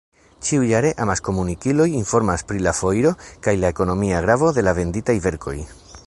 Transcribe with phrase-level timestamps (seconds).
[0.45, 3.11] Ĉiujare amaskomunikiloj informas pri la foiro
[3.47, 5.55] kaj la ekonomia gravo de la venditaj verkoj.